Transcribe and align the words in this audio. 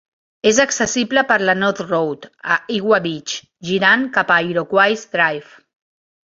És 0.51 0.59
accessible 0.61 1.23
per 1.31 1.37
la 1.49 1.55
North 1.59 1.83
Road 1.91 2.25
a 2.57 2.59
Ewa 2.79 3.01
Beach 3.05 3.37
girant 3.71 4.09
cap 4.19 4.37
a 4.39 4.41
Iroquois 4.51 5.09
Drive. 5.17 5.57